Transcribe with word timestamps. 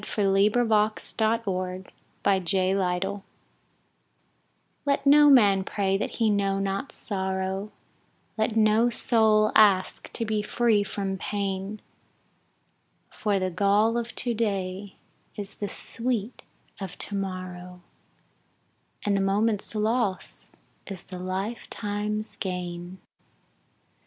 Ella 0.01 0.31
Wheeler 0.33 0.65
Wilcox 0.65 1.13
Life's 1.21 1.45
Harmonies 1.45 3.21
LET 4.83 5.05
no 5.05 5.29
man 5.29 5.63
pray 5.63 5.95
that 5.95 6.15
he 6.15 6.31
know 6.31 6.57
not 6.57 6.91
sorrow, 6.91 7.71
Let 8.35 8.55
no 8.55 8.89
soul 8.89 9.51
ask 9.53 10.11
to 10.13 10.25
be 10.25 10.41
free 10.41 10.81
from 10.81 11.19
pain, 11.19 11.81
For 13.11 13.37
the 13.37 13.51
gall 13.51 13.95
of 13.95 14.15
to 14.15 14.33
day 14.33 14.95
is 15.35 15.57
the 15.57 15.67
sweet 15.67 16.41
of 16.79 16.97
to 16.97 17.13
morrow, 17.15 17.83
And 19.05 19.15
the 19.15 19.21
moment's 19.21 19.75
loss 19.75 20.51
is 20.87 21.03
the 21.03 21.19
lifetime's 21.19 22.37
gain. 22.37 22.97